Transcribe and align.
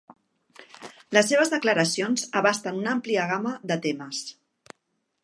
Les 1.17 1.27
seves 1.33 1.51
declaracions 1.55 2.25
abasten 2.41 2.81
una 2.81 2.97
àmplia 2.97 3.29
gamma 3.33 3.55
de 3.73 3.79
temes. 3.85 4.23